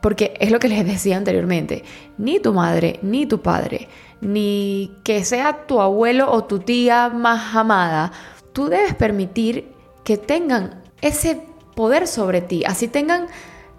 Porque 0.00 0.34
es 0.38 0.50
lo 0.50 0.58
que 0.58 0.68
les 0.68 0.86
decía 0.86 1.16
anteriormente, 1.16 1.84
ni 2.18 2.38
tu 2.38 2.52
madre, 2.52 3.00
ni 3.02 3.26
tu 3.26 3.42
padre, 3.42 3.88
ni 4.20 4.96
que 5.02 5.24
sea 5.24 5.66
tu 5.66 5.80
abuelo 5.80 6.30
o 6.30 6.44
tu 6.44 6.60
tía 6.60 7.08
más 7.08 7.54
amada, 7.56 8.12
tú 8.52 8.68
debes 8.68 8.94
permitir 8.94 9.72
que 10.04 10.16
tengan 10.16 10.82
ese 11.00 11.42
poder 11.78 12.08
sobre 12.08 12.40
ti, 12.40 12.64
así 12.66 12.88
tengan 12.88 13.28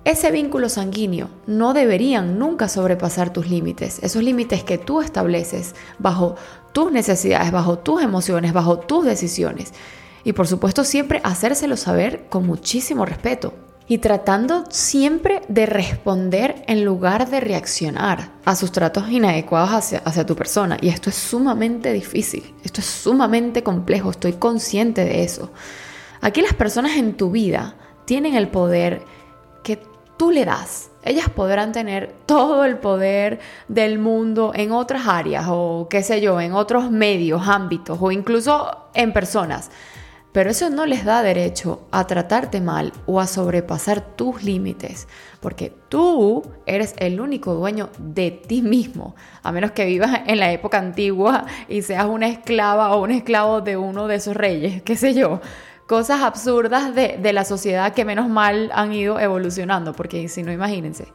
ese 0.06 0.32
vínculo 0.32 0.70
sanguíneo, 0.70 1.28
no 1.48 1.74
deberían 1.74 2.40
nunca 2.40 2.70
sobrepasar 2.70 3.34
tus 3.34 3.50
límites, 3.50 4.00
esos 4.02 4.24
límites 4.24 4.64
que 4.64 4.78
tú 4.78 5.02
estableces 5.02 5.76
bajo 5.98 6.38
tus 6.72 6.94
necesidades, 6.94 7.52
bajo 7.52 7.80
tus 7.80 8.02
emociones, 8.02 8.54
bajo 8.54 8.80
tus 8.80 9.04
decisiones. 9.04 9.74
Y 10.24 10.32
por 10.32 10.48
supuesto 10.48 10.86
siempre 10.86 11.20
hacérselo 11.26 11.76
saber 11.76 12.28
con 12.30 12.48
muchísimo 12.48 13.06
respeto 13.06 13.54
y 13.86 13.98
tratando 13.98 14.64
siempre 14.70 15.42
de 15.50 15.66
responder 15.66 16.64
en 16.68 16.86
lugar 16.86 17.30
de 17.30 17.42
reaccionar 17.42 18.32
a 18.46 18.56
sus 18.56 18.72
tratos 18.72 19.10
inadecuados 19.12 19.72
hacia, 19.72 20.00
hacia, 20.06 20.26
tu 20.26 20.38
persona. 20.38 20.78
Y 20.80 20.88
esto 20.88 21.10
es 21.10 21.18
sumamente 21.18 21.92
difícil, 21.92 22.56
esto 22.64 22.80
es 22.80 22.88
sumamente 22.88 23.62
complejo, 23.62 24.12
estoy 24.12 24.34
consciente 24.34 25.04
de 25.04 25.26
eso. 25.26 25.52
Aquí 26.22 26.42
las 26.42 26.54
personas 26.54 26.96
en 26.96 27.18
tu 27.18 27.32
vida 27.32 27.76
tienen 28.10 28.34
el 28.34 28.48
poder 28.48 29.04
que 29.62 29.80
tú 30.18 30.32
le 30.32 30.44
das. 30.44 30.90
Ellas 31.04 31.30
podrán 31.30 31.72
tener 31.72 32.12
todo 32.26 32.66
el 32.66 32.80
poder 32.80 33.40
del 33.68 34.00
mundo 34.00 34.52
en 34.56 34.72
otras 34.72 35.08
áreas 35.08 35.46
o 35.48 35.86
qué 35.92 36.02
sé 36.02 36.20
yo, 36.20 36.42
en 36.42 36.54
otros 36.54 36.90
medios, 36.90 37.48
ámbitos 37.48 38.00
o 38.02 38.12
incluso 38.12 38.88
en 38.96 39.14
personas. 39.14 39.70
Pero 40.32 40.50
eso 40.50 40.72
no 40.72 40.88
les 40.88 41.06
da 41.06 41.22
derecho 41.22 41.88
a 41.92 42.08
tratarte 42.08 42.62
mal 42.62 42.94
o 43.06 43.20
a 43.20 43.28
sobrepasar 43.28 44.02
tus 44.16 44.42
límites, 44.42 45.08
porque 45.40 45.72
tú 45.88 46.42
eres 46.66 46.96
el 46.98 47.22
único 47.22 47.54
dueño 47.54 47.92
de 48.00 48.32
ti 48.32 48.64
mismo, 48.64 49.16
a 49.44 49.52
menos 49.52 49.72
que 49.72 49.86
vivas 49.86 50.22
en 50.26 50.40
la 50.40 50.52
época 50.52 50.80
antigua 50.80 51.46
y 51.68 51.84
seas 51.84 52.08
una 52.08 52.28
esclava 52.28 52.96
o 52.96 53.04
un 53.04 53.12
esclavo 53.12 53.62
de 53.62 53.78
uno 53.78 54.08
de 54.08 54.16
esos 54.16 54.36
reyes, 54.36 54.82
qué 54.82 54.96
sé 54.96 55.14
yo 55.14 55.42
cosas 55.90 56.22
absurdas 56.22 56.94
de, 56.94 57.34
la 57.34 57.44
sociedad 57.44 57.96
que 57.96 58.06
menos 58.06 58.30
mal 58.30 58.70
han 58.76 58.94
ido 58.94 59.20
evolucionando, 59.20 59.94
porque 59.94 60.30
si 60.30 60.44
no, 60.44 60.52
imagínense. 60.52 61.12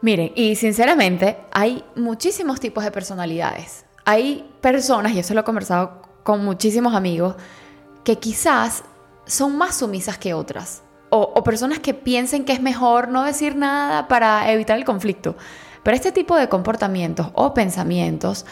Miren, 0.00 0.32
y 0.34 0.56
sinceramente 0.56 1.36
hay 1.52 1.84
muchísimos 1.94 2.58
tipos 2.58 2.82
de 2.84 2.90
personalidades. 2.90 3.84
Hay 4.06 4.50
personas, 4.62 5.12
y 5.12 5.18
eso 5.18 5.34
lo 5.34 5.40
he 5.40 5.44
conversado 5.44 6.00
con 6.22 6.42
muchísimos 6.42 6.94
amigos, 6.94 7.34
que 8.02 8.16
quizás 8.16 8.84
son 9.26 9.58
más 9.58 9.76
sumisas 9.76 10.16
que 10.16 10.32
otras. 10.32 10.82
O, 11.10 11.20
o, 11.20 11.44
personas 11.44 11.80
que 11.80 11.92
piensen 11.92 12.46
que 12.46 12.54
es 12.54 12.62
mejor 12.62 13.08
no 13.08 13.24
decir 13.24 13.56
nada 13.56 14.08
para 14.08 14.50
evitar 14.50 14.78
el 14.78 14.86
conflicto. 14.86 15.36
Pero 15.82 15.94
este 15.94 16.12
tipo 16.12 16.34
de 16.34 16.48
comportamientos 16.48 17.28
o 17.34 17.52
pensamientos, 17.52 18.46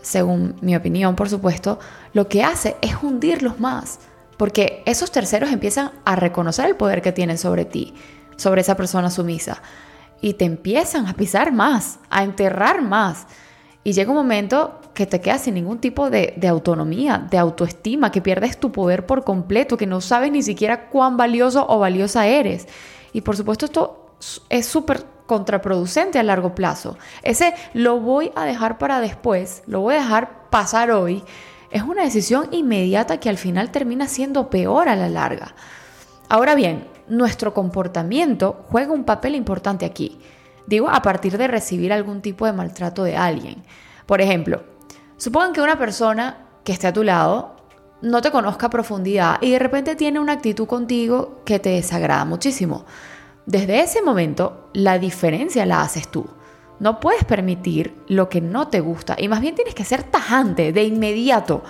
según 0.00 0.56
mi 0.62 0.74
opinión, 0.74 1.14
por 1.14 1.28
supuesto, 1.28 1.78
lo 2.14 2.28
que 2.28 2.42
hace 2.42 2.76
es 2.80 2.94
hundirlos 3.02 3.60
más, 3.60 4.00
porque 4.38 4.82
esos 4.86 5.10
terceros 5.10 5.52
empiezan 5.52 5.90
a 6.06 6.16
reconocer 6.16 6.64
el 6.66 6.76
poder 6.76 7.02
que 7.02 7.12
tienen 7.12 7.36
sobre 7.36 7.66
ti, 7.66 7.92
sobre 8.36 8.62
esa 8.62 8.76
persona 8.76 9.10
sumisa, 9.10 9.60
y 10.22 10.34
te 10.34 10.46
empiezan 10.46 11.06
a 11.06 11.14
pisar 11.14 11.52
más, 11.52 11.98
a 12.08 12.24
enterrar 12.24 12.80
más. 12.80 13.26
Y 13.84 13.92
llega 13.92 14.10
un 14.10 14.16
momento 14.16 14.80
que 14.94 15.06
te 15.06 15.20
quedas 15.20 15.42
sin 15.42 15.54
ningún 15.54 15.78
tipo 15.78 16.10
de, 16.10 16.34
autonomía, 16.48 17.18
de 17.30 17.38
autoestima, 17.38 18.10
que 18.10 18.20
pierdes 18.20 18.58
tu 18.58 18.72
poder 18.72 19.06
por 19.06 19.24
completo, 19.24 19.76
que 19.76 19.86
no 19.86 20.00
sabes 20.00 20.32
ni 20.32 20.42
siquiera 20.42 20.88
cuán 20.88 21.16
valioso 21.16 21.66
o 21.68 21.78
valiosa 21.78 22.26
eres. 22.26 22.66
Y 23.12 23.20
por 23.20 23.36
supuesto 23.36 23.64
esto 23.66 24.16
es 24.48 24.66
súper 24.66 25.04
contraproducente 25.26 26.18
a 26.18 26.22
largo 26.22 26.54
plazo. 26.54 26.96
Ese 27.22 27.54
lo 27.74 28.00
voy 28.00 28.32
a 28.34 28.44
dejar 28.44 28.78
para 28.78 29.00
después, 29.00 29.62
lo 29.66 29.80
voy 29.80 29.94
a 29.94 29.98
dejar 29.98 30.50
pasar 30.50 30.90
hoy, 30.90 31.22
es 31.70 31.82
una 31.82 32.02
decisión 32.02 32.48
inmediata 32.50 33.20
que 33.20 33.28
al 33.28 33.38
final 33.38 33.70
termina 33.70 34.06
siendo 34.06 34.50
peor 34.50 34.88
a 34.88 34.96
la 34.96 35.08
larga. 35.08 35.54
Ahora 36.28 36.54
bien, 36.54 36.86
nuestro 37.08 37.54
comportamiento 37.54 38.64
juega 38.68 38.92
un 38.92 39.04
papel 39.04 39.34
importante 39.34 39.84
aquí. 39.84 40.18
Digo, 40.66 40.88
a 40.90 41.00
partir 41.02 41.38
de 41.38 41.48
recibir 41.48 41.92
algún 41.92 42.20
tipo 42.20 42.44
de 42.46 42.52
maltrato 42.52 43.04
de 43.04 43.16
alguien. 43.16 43.62
Por 44.06 44.20
ejemplo, 44.20 44.62
supongan 45.16 45.52
que 45.52 45.62
una 45.62 45.78
persona 45.78 46.46
que 46.64 46.72
esté 46.72 46.86
a 46.86 46.92
tu 46.92 47.02
lado 47.02 47.56
no 48.02 48.20
te 48.20 48.30
conozca 48.30 48.66
a 48.66 48.70
profundidad 48.70 49.38
y 49.40 49.50
de 49.50 49.58
repente 49.58 49.96
tiene 49.96 50.20
una 50.20 50.34
actitud 50.34 50.66
contigo 50.66 51.40
que 51.44 51.58
te 51.58 51.70
desagrada 51.70 52.24
muchísimo. 52.24 52.84
Desde 53.46 53.80
ese 53.80 54.02
momento, 54.02 54.68
la 54.74 54.98
diferencia 54.98 55.64
la 55.64 55.80
haces 55.80 56.08
tú. 56.08 56.26
No 56.80 57.00
puedes 57.00 57.24
permitir 57.24 57.94
lo 58.06 58.28
que 58.28 58.40
no 58.40 58.68
te 58.68 58.80
gusta 58.80 59.16
y 59.18 59.28
más 59.28 59.40
bien 59.40 59.54
tienes 59.54 59.74
que 59.74 59.84
ser 59.84 60.04
tajante 60.04 60.72
de 60.72 60.84
inmediato. 60.84 61.62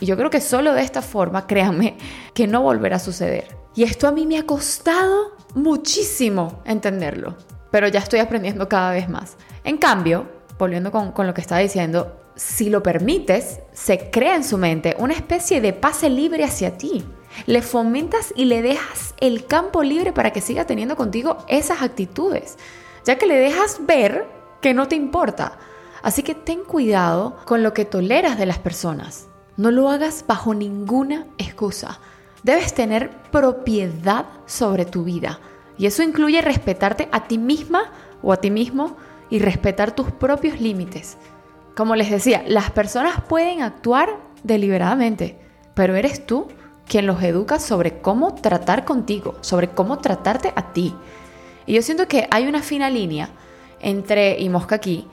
Y 0.00 0.06
yo 0.06 0.16
creo 0.16 0.30
que 0.30 0.40
solo 0.40 0.72
de 0.72 0.82
esta 0.82 1.02
forma, 1.02 1.46
créanme, 1.46 1.96
que 2.34 2.46
no 2.46 2.62
volverá 2.62 2.96
a 2.96 3.00
suceder. 3.00 3.56
Y 3.74 3.84
esto 3.84 4.06
a 4.06 4.12
mí 4.12 4.26
me 4.26 4.38
ha 4.38 4.44
costado 4.44 5.32
muchísimo 5.54 6.60
entenderlo, 6.64 7.36
pero 7.70 7.88
ya 7.88 8.00
estoy 8.00 8.20
aprendiendo 8.20 8.68
cada 8.68 8.92
vez 8.92 9.08
más. 9.08 9.36
En 9.64 9.78
cambio, 9.78 10.26
volviendo 10.58 10.90
con, 10.90 11.12
con 11.12 11.26
lo 11.26 11.34
que 11.34 11.40
estaba 11.40 11.60
diciendo, 11.60 12.20
si 12.34 12.70
lo 12.70 12.82
permites, 12.82 13.60
se 13.72 14.10
crea 14.10 14.34
en 14.34 14.44
su 14.44 14.58
mente 14.58 14.96
una 14.98 15.14
especie 15.14 15.60
de 15.60 15.72
pase 15.72 16.10
libre 16.10 16.44
hacia 16.44 16.76
ti. 16.76 17.04
Le 17.46 17.62
fomentas 17.62 18.32
y 18.36 18.44
le 18.44 18.62
dejas 18.62 19.14
el 19.20 19.46
campo 19.46 19.82
libre 19.82 20.12
para 20.12 20.32
que 20.32 20.40
siga 20.40 20.66
teniendo 20.66 20.96
contigo 20.96 21.38
esas 21.48 21.82
actitudes, 21.82 22.58
ya 23.04 23.16
que 23.16 23.26
le 23.26 23.36
dejas 23.36 23.80
ver 23.86 24.26
que 24.60 24.74
no 24.74 24.88
te 24.88 24.96
importa. 24.96 25.58
Así 26.02 26.22
que 26.22 26.34
ten 26.34 26.64
cuidado 26.64 27.36
con 27.44 27.62
lo 27.62 27.72
que 27.72 27.84
toleras 27.84 28.38
de 28.38 28.46
las 28.46 28.58
personas. 28.58 29.28
No 29.56 29.70
lo 29.70 29.90
hagas 29.90 30.24
bajo 30.26 30.54
ninguna 30.54 31.26
excusa. 31.38 32.00
Debes 32.42 32.74
tener 32.74 33.10
propiedad 33.30 34.26
sobre 34.46 34.84
tu 34.84 35.04
vida. 35.04 35.40
Y 35.78 35.86
eso 35.86 36.02
incluye 36.02 36.42
respetarte 36.42 37.08
a 37.12 37.24
ti 37.24 37.38
misma 37.38 37.92
o 38.22 38.32
a 38.32 38.38
ti 38.38 38.50
mismo 38.50 38.96
y 39.30 39.38
respetar 39.38 39.94
tus 39.94 40.10
propios 40.10 40.60
límites. 40.60 41.16
Como 41.76 41.96
les 41.96 42.10
decía, 42.10 42.44
las 42.46 42.70
personas 42.70 43.22
pueden 43.22 43.62
actuar 43.62 44.18
deliberadamente, 44.42 45.38
pero 45.74 45.94
eres 45.94 46.26
tú 46.26 46.48
quien 46.86 47.06
los 47.06 47.22
educa 47.22 47.58
sobre 47.58 48.00
cómo 48.00 48.34
tratar 48.34 48.84
contigo, 48.84 49.36
sobre 49.40 49.70
cómo 49.70 49.98
tratarte 49.98 50.52
a 50.54 50.72
ti. 50.72 50.94
Y 51.66 51.74
yo 51.74 51.82
siento 51.82 52.08
que 52.08 52.28
hay 52.30 52.46
una 52.46 52.62
fina 52.62 52.90
línea 52.90 53.30
entre, 53.80 54.38
y 54.38 54.48
mosca 54.48 54.76
aquí, 54.76 55.08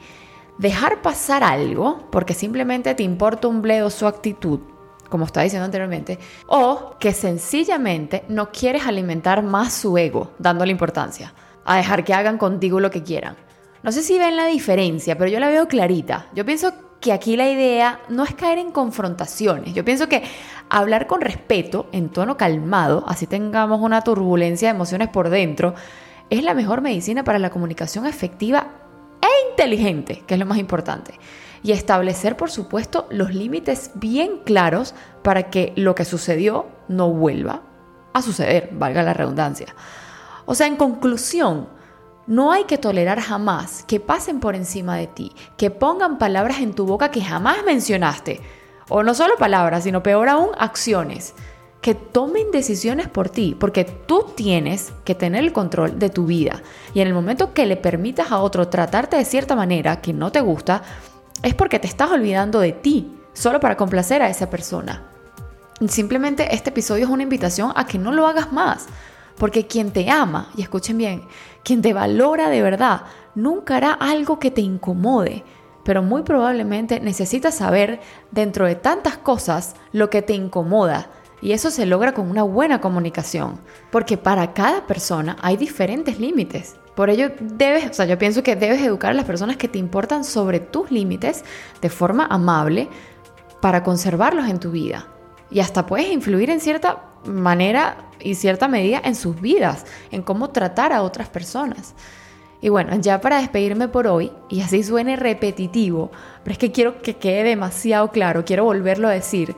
dejar 0.58 1.02
pasar 1.02 1.42
algo 1.42 2.08
porque 2.10 2.34
simplemente 2.34 2.94
te 2.94 3.02
importa 3.02 3.48
un 3.48 3.62
bledo 3.62 3.90
su 3.90 4.06
actitud, 4.06 4.60
como 5.08 5.24
estaba 5.24 5.44
diciendo 5.44 5.64
anteriormente, 5.64 6.18
o 6.46 6.96
que 7.00 7.12
sencillamente 7.12 8.24
no 8.28 8.50
quieres 8.50 8.86
alimentar 8.86 9.42
más 9.42 9.72
su 9.72 9.96
ego, 9.98 10.32
dándole 10.38 10.70
importancia, 10.70 11.32
a 11.64 11.76
dejar 11.76 12.04
que 12.04 12.14
hagan 12.14 12.38
contigo 12.38 12.80
lo 12.80 12.90
que 12.90 13.02
quieran. 13.02 13.36
No 13.82 13.92
sé 13.92 14.02
si 14.02 14.18
ven 14.18 14.36
la 14.36 14.46
diferencia, 14.46 15.16
pero 15.16 15.30
yo 15.30 15.40
la 15.40 15.48
veo 15.48 15.66
clarita. 15.66 16.26
Yo 16.34 16.44
pienso 16.44 16.72
que 17.00 17.12
aquí 17.12 17.36
la 17.36 17.48
idea 17.48 18.00
no 18.10 18.24
es 18.24 18.34
caer 18.34 18.58
en 18.58 18.72
confrontaciones. 18.72 19.72
Yo 19.72 19.84
pienso 19.84 20.08
que 20.08 20.22
hablar 20.68 21.06
con 21.06 21.22
respeto, 21.22 21.86
en 21.92 22.10
tono 22.10 22.36
calmado, 22.36 23.04
así 23.08 23.26
tengamos 23.26 23.80
una 23.80 24.02
turbulencia 24.02 24.68
de 24.68 24.74
emociones 24.74 25.08
por 25.08 25.30
dentro, 25.30 25.74
es 26.30 26.44
la 26.44 26.54
mejor 26.54 26.80
medicina 26.80 27.24
para 27.24 27.38
la 27.38 27.50
comunicación 27.50 28.06
efectiva 28.06 28.68
e 29.20 29.50
inteligente, 29.50 30.22
que 30.26 30.34
es 30.34 30.40
lo 30.40 30.46
más 30.46 30.58
importante. 30.58 31.18
Y 31.62 31.72
establecer, 31.72 32.36
por 32.36 32.50
supuesto, 32.50 33.06
los 33.10 33.34
límites 33.34 33.90
bien 33.94 34.38
claros 34.44 34.94
para 35.22 35.50
que 35.50 35.74
lo 35.76 35.94
que 35.94 36.04
sucedió 36.04 36.66
no 36.88 37.10
vuelva 37.10 37.62
a 38.14 38.22
suceder, 38.22 38.70
valga 38.72 39.02
la 39.02 39.12
redundancia. 39.12 39.74
O 40.46 40.54
sea, 40.54 40.66
en 40.66 40.76
conclusión, 40.76 41.68
no 42.26 42.52
hay 42.52 42.64
que 42.64 42.78
tolerar 42.78 43.20
jamás 43.20 43.84
que 43.84 44.00
pasen 44.00 44.40
por 44.40 44.54
encima 44.54 44.96
de 44.96 45.08
ti, 45.08 45.32
que 45.56 45.70
pongan 45.70 46.18
palabras 46.18 46.60
en 46.60 46.74
tu 46.74 46.86
boca 46.86 47.10
que 47.10 47.22
jamás 47.22 47.58
mencionaste. 47.66 48.40
O 48.88 49.02
no 49.02 49.14
solo 49.14 49.36
palabras, 49.36 49.84
sino 49.84 50.02
peor 50.02 50.28
aún, 50.28 50.50
acciones. 50.58 51.34
Que 51.80 51.94
tomen 51.94 52.50
decisiones 52.50 53.08
por 53.08 53.28
ti, 53.28 53.56
porque 53.58 53.84
tú 53.84 54.26
tienes 54.34 54.92
que 55.04 55.14
tener 55.14 55.44
el 55.44 55.52
control 55.52 55.98
de 55.98 56.10
tu 56.10 56.26
vida. 56.26 56.62
Y 56.92 57.00
en 57.00 57.08
el 57.08 57.14
momento 57.14 57.54
que 57.54 57.66
le 57.66 57.76
permitas 57.76 58.32
a 58.32 58.40
otro 58.40 58.68
tratarte 58.68 59.16
de 59.16 59.24
cierta 59.24 59.56
manera 59.56 60.00
que 60.00 60.12
no 60.12 60.30
te 60.30 60.40
gusta, 60.40 60.82
es 61.42 61.54
porque 61.54 61.78
te 61.78 61.86
estás 61.86 62.10
olvidando 62.10 62.60
de 62.60 62.72
ti, 62.72 63.16
solo 63.32 63.60
para 63.60 63.76
complacer 63.76 64.20
a 64.20 64.28
esa 64.28 64.50
persona. 64.50 65.04
Simplemente 65.88 66.54
este 66.54 66.68
episodio 66.68 67.04
es 67.04 67.10
una 67.10 67.22
invitación 67.22 67.72
a 67.74 67.86
que 67.86 67.98
no 67.98 68.12
lo 68.12 68.26
hagas 68.26 68.52
más. 68.52 68.86
Porque 69.38 69.66
quien 69.66 69.90
te 69.90 70.10
ama, 70.10 70.50
y 70.54 70.60
escuchen 70.60 70.98
bien, 70.98 71.22
quien 71.64 71.80
te 71.80 71.94
valora 71.94 72.50
de 72.50 72.60
verdad, 72.60 73.04
nunca 73.34 73.78
hará 73.78 73.92
algo 73.94 74.38
que 74.38 74.50
te 74.50 74.60
incomode, 74.60 75.44
pero 75.82 76.02
muy 76.02 76.22
probablemente 76.22 77.00
necesitas 77.00 77.54
saber 77.54 78.00
dentro 78.30 78.66
de 78.66 78.74
tantas 78.74 79.16
cosas 79.16 79.76
lo 79.92 80.10
que 80.10 80.20
te 80.20 80.34
incomoda. 80.34 81.08
Y 81.42 81.52
eso 81.52 81.70
se 81.70 81.86
logra 81.86 82.12
con 82.12 82.30
una 82.30 82.42
buena 82.42 82.80
comunicación, 82.80 83.60
porque 83.90 84.16
para 84.16 84.52
cada 84.52 84.86
persona 84.86 85.36
hay 85.40 85.56
diferentes 85.56 86.18
límites. 86.18 86.76
Por 86.94 87.08
ello 87.08 87.30
debes, 87.40 87.88
o 87.90 87.94
sea, 87.94 88.04
yo 88.04 88.18
pienso 88.18 88.42
que 88.42 88.56
debes 88.56 88.82
educar 88.82 89.12
a 89.12 89.14
las 89.14 89.24
personas 89.24 89.56
que 89.56 89.68
te 89.68 89.78
importan 89.78 90.24
sobre 90.24 90.60
tus 90.60 90.90
límites 90.90 91.44
de 91.80 91.88
forma 91.88 92.26
amable 92.26 92.88
para 93.60 93.82
conservarlos 93.82 94.48
en 94.48 94.60
tu 94.60 94.70
vida. 94.70 95.06
Y 95.50 95.60
hasta 95.60 95.86
puedes 95.86 96.10
influir 96.10 96.50
en 96.50 96.60
cierta 96.60 97.04
manera 97.24 97.96
y 98.20 98.34
cierta 98.34 98.68
medida 98.68 99.00
en 99.02 99.14
sus 99.14 99.40
vidas, 99.40 99.86
en 100.10 100.22
cómo 100.22 100.50
tratar 100.50 100.92
a 100.92 101.02
otras 101.02 101.28
personas. 101.28 101.94
Y 102.60 102.68
bueno, 102.68 102.94
ya 102.96 103.20
para 103.20 103.38
despedirme 103.38 103.88
por 103.88 104.06
hoy, 104.06 104.30
y 104.50 104.60
así 104.60 104.82
suene 104.82 105.16
repetitivo, 105.16 106.10
pero 106.42 106.52
es 106.52 106.58
que 106.58 106.72
quiero 106.72 107.00
que 107.00 107.16
quede 107.16 107.42
demasiado 107.42 108.10
claro, 108.10 108.44
quiero 108.44 108.64
volverlo 108.64 109.08
a 109.08 109.12
decir, 109.12 109.56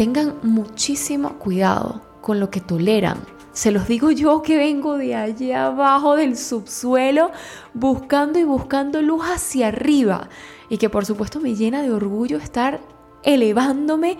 tengan 0.00 0.36
muchísimo 0.42 1.34
cuidado 1.38 2.00
con 2.22 2.40
lo 2.40 2.48
que 2.48 2.62
toleran. 2.62 3.18
Se 3.52 3.70
los 3.70 3.86
digo 3.86 4.10
yo 4.10 4.40
que 4.40 4.56
vengo 4.56 4.96
de 4.96 5.14
allá 5.14 5.66
abajo 5.66 6.16
del 6.16 6.38
subsuelo 6.38 7.32
buscando 7.74 8.38
y 8.38 8.44
buscando 8.44 9.02
luz 9.02 9.22
hacia 9.26 9.68
arriba 9.68 10.30
y 10.70 10.78
que 10.78 10.88
por 10.88 11.04
supuesto 11.04 11.38
me 11.38 11.54
llena 11.54 11.82
de 11.82 11.92
orgullo 11.92 12.38
estar 12.38 12.80
elevándome 13.24 14.16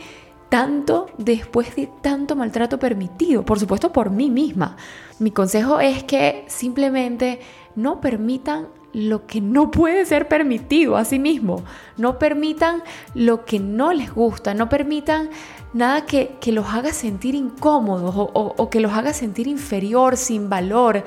tanto 0.51 1.07
después 1.17 1.75
de 1.77 1.89
tanto 2.03 2.37
maltrato 2.37 2.79
permitido, 2.79 3.47
por 3.47 3.59
supuesto 3.59 3.91
por 3.91 4.11
mí 4.11 4.29
misma. 4.29 4.77
Mi 5.19 5.31
consejo 5.31 5.81
es 5.81 6.05
que 6.05 6.45
simplemente 6.49 7.41
no 7.75 8.03
permitan 8.03 8.69
lo 8.93 9.27
que 9.27 9.41
no 9.41 9.71
puede 9.71 10.05
ser 10.05 10.29
permitido 10.29 10.97
a 10.97 11.05
sí 11.05 11.19
mismo, 11.19 11.63
no 11.97 12.19
permitan 12.19 12.83
lo 13.15 13.45
que 13.45 13.61
no 13.61 13.93
les 13.93 14.13
gusta, 14.13 14.53
no 14.55 14.69
permitan 14.69 15.31
nada 15.73 16.07
que, 16.07 16.39
los 16.47 16.67
haga 16.67 16.93
sentir 16.93 17.35
incómodos 17.35 18.15
o 18.17 18.71
que 18.71 18.81
los 18.81 18.93
haga 18.93 19.13
sentir 19.13 19.47
inferior, 19.47 20.17
sin 20.17 20.49
valor. 20.49 21.05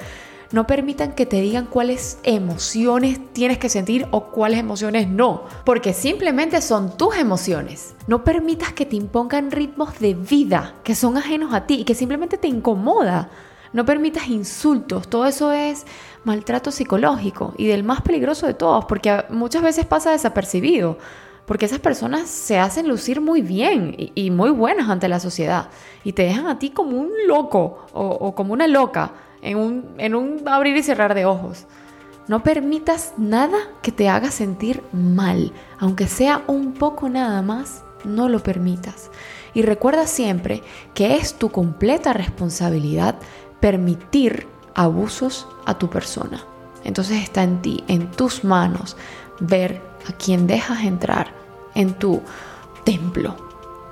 No 0.53 0.67
permitan 0.67 1.13
que 1.13 1.25
te 1.25 1.41
digan 1.41 1.65
cuáles 1.65 2.20
emociones 2.22 3.20
tienes 3.34 3.58
que 3.58 3.70
sentir 3.70 4.05
o 4.12 4.25
cuáles 4.25 4.60
emociones 4.60 5.08
no, 5.08 5.46
porque 5.65 5.93
simplemente 5.93 6.62
son 6.62 6.96
tus 6.96 7.17
emociones. 7.17 7.96
No 8.05 8.24
permitas 8.24 8.72
que 8.72 8.86
te 8.86 8.96
impongan 8.96 9.50
ritmos 9.50 9.98
de 9.98 10.13
vida 10.13 10.75
que 10.84 10.93
son 10.93 11.17
ajenos 11.17 11.55
a 11.55 11.65
ti 11.65 11.79
y 11.79 11.86
que 11.86 11.96
simplemente 11.96 12.38
te 12.38 12.48
incomoda. 12.48 13.32
No 13.72 13.84
permitas 13.84 14.27
insultos, 14.27 15.08
todo 15.08 15.25
eso 15.25 15.51
es 15.51 15.88
maltrato 16.24 16.70
psicológico 16.70 17.55
y 17.58 17.65
del 17.65 17.84
más 17.84 18.03
peligroso 18.03 18.46
de 18.46 18.53
todos, 18.53 18.86
porque 18.86 19.25
muchas 19.29 19.63
veces 19.63 19.88
pasa 19.88 20.12
desapercibido, 20.12 21.00
porque 21.46 21.66
esas 21.66 21.80
personas 21.80 22.30
se 22.30 22.58
hacen 22.58 22.88
lucir 22.88 23.22
muy 23.22 23.42
bien 23.42 23.96
y, 23.98 24.32
muy 24.32 24.50
buenas 24.50 24.90
ante 24.90 25.08
la 25.08 25.20
sociedad 25.20 25.70
y 26.04 26.14
te 26.14 26.24
dejan 26.24 26.48
a 26.48 26.60
ti 26.60 26.70
como 26.70 26.98
un 26.98 27.12
loco 27.28 27.86
o 27.94 28.34
como 28.36 28.54
una 28.54 28.68
loca 28.68 29.12
en 29.44 30.16
un, 30.16 30.42
abrir 30.46 30.76
y 30.76 30.84
cerrar 30.84 31.14
de 31.14 31.26
ojos. 31.26 31.66
No 32.28 32.42
permitas 32.42 33.14
nada 33.18 33.58
que 33.82 33.92
te 33.92 34.08
haga 34.08 34.32
sentir 34.32 34.82
mal, 34.94 35.52
aunque 35.78 36.08
sea 36.08 36.42
un 36.48 36.74
poco 36.74 37.10
nada 37.10 37.42
más, 37.42 37.84
no 38.06 38.30
lo 38.30 38.42
permitas. 38.42 39.12
Y 39.54 39.62
recuerda 39.62 40.08
siempre 40.08 40.64
que 40.94 41.16
es 41.16 41.36
tu 41.36 41.50
completa 41.50 42.14
responsabilidad 42.14 43.16
permitir 43.60 44.48
abusos 44.74 45.48
a 45.66 45.78
tu 45.78 45.90
persona. 45.90 46.46
Entonces 46.86 47.22
está 47.22 47.44
en 47.44 47.62
ti, 47.62 47.84
en 47.88 48.10
tus 48.12 48.44
manos, 48.44 48.96
ver 49.40 49.82
a 50.07 50.13
quién 50.13 50.48
dejas 50.48 50.83
entrar 50.83 51.33
en 51.75 51.93
tu 51.93 52.22
templo, 52.83 53.36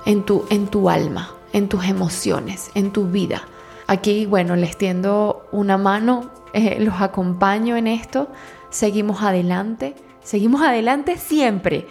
en 0.04 0.24
tu, 0.24 0.44
en 0.50 0.66
tu 0.66 0.88
alma, 0.88 1.34
en 1.52 1.68
tus 1.68 1.84
emociones, 1.84 2.70
en 2.74 2.92
tu 2.92 3.06
vida. 3.06 3.42
Aquí, 3.86 4.26
bueno, 4.26 4.56
les 4.56 4.76
tiendo 4.76 5.46
una 5.52 5.78
mano 5.78 6.30
eh, 6.52 6.78
los 6.80 7.00
acompaño 7.00 7.76
en 7.76 7.86
esto, 7.86 8.28
seguimos 8.70 9.22
adelante, 9.22 9.94
seguimos 10.22 10.62
adelante 10.62 11.16
siempre, 11.16 11.86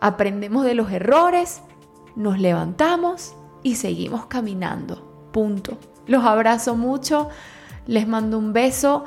aprendemos 0.00 0.64
de 0.64 0.74
los 0.74 0.90
errores, 0.90 1.62
nos 2.14 2.38
levantamos 2.38 3.34
y 3.62 3.76
seguimos 3.76 4.26
caminando, 4.26 5.28
punto. 5.32 5.78
Los 6.06 6.24
abrazo 6.24 6.76
mucho, 6.76 7.28
les 7.86 8.06
mando 8.06 8.38
un 8.38 8.52
beso. 8.52 9.04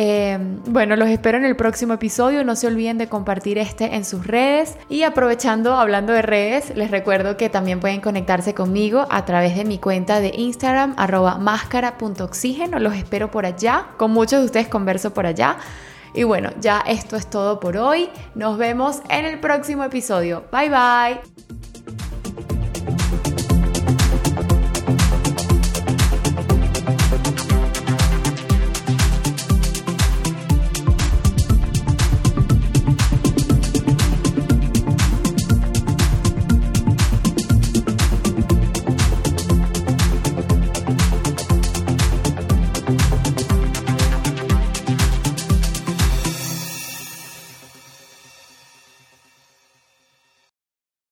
Em, 0.00 0.62
bueno, 0.68 0.94
los 0.94 1.08
espero 1.08 1.38
en 1.38 1.44
el 1.44 1.56
próximo 1.56 1.94
episodio. 1.94 2.44
No 2.44 2.54
se 2.54 2.68
olviden 2.68 2.98
de 2.98 3.08
compartir 3.08 3.58
este 3.58 3.96
en 3.96 4.04
sus 4.04 4.28
redes. 4.28 4.76
Y 4.88 5.02
aprovechando, 5.02 5.74
hablando 5.74 6.12
de 6.12 6.22
redes, 6.22 6.72
les 6.76 6.92
recuerdo 6.92 7.36
que 7.36 7.48
también 7.48 7.80
pueden 7.80 8.00
conectarse 8.00 8.54
conmigo 8.54 9.08
a 9.10 9.24
través 9.24 9.56
de 9.56 9.64
mi 9.64 9.78
cuenta 9.78 10.20
de 10.20 10.30
Instagram, 10.36 10.94
arroba 10.98 11.38
máscara.oxígeno. 11.38 12.78
Los 12.78 12.94
espero 12.94 13.32
por 13.32 13.44
allá. 13.44 13.86
Con 13.96 14.12
muchos 14.12 14.38
de 14.38 14.46
ustedes 14.46 14.68
converso 14.68 15.12
por 15.12 15.26
allá. 15.26 15.56
Y 16.14 16.22
bueno, 16.22 16.50
ya 16.60 16.78
esto 16.86 17.16
es 17.16 17.28
todo 17.28 17.58
por 17.58 17.76
hoy. 17.76 18.08
Nos 18.36 18.56
vemos 18.56 19.02
en 19.10 19.24
el 19.24 19.40
próximo 19.40 19.82
episodio. 19.82 20.44
Bye 20.52 20.68
bye. 20.68 21.47